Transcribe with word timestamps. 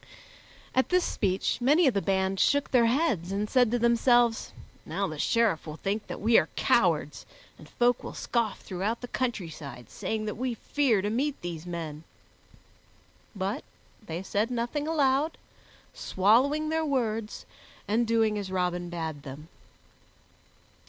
At 0.73 0.89
this 0.89 1.03
speech 1.03 1.61
many 1.61 1.85
of 1.85 1.93
the 1.93 2.01
band 2.01 2.39
shook 2.39 2.71
their 2.71 2.87
heads, 2.87 3.31
and 3.31 3.47
said 3.47 3.69
to 3.69 3.77
themselves, 3.77 4.51
"Now 4.83 5.05
the 5.07 5.19
Sheriff 5.19 5.67
will 5.67 5.75
think 5.75 6.07
that 6.07 6.19
we 6.19 6.39
are 6.39 6.49
cowards, 6.55 7.23
and 7.59 7.69
folk 7.69 8.03
will 8.03 8.15
scoff 8.15 8.61
throughout 8.61 9.01
the 9.01 9.07
countryside, 9.07 9.91
saying 9.91 10.25
that 10.25 10.33
we 10.37 10.55
fear 10.55 11.03
to 11.03 11.11
meet 11.11 11.39
these 11.43 11.67
men." 11.67 12.03
But 13.35 13.63
they 14.03 14.23
said 14.23 14.49
nothing 14.49 14.87
aloud, 14.87 15.37
swallowing 15.93 16.69
their 16.69 16.83
words 16.83 17.45
and 17.87 18.07
doing 18.07 18.39
as 18.39 18.49
Robin 18.51 18.89
bade 18.89 19.21
them. 19.21 19.49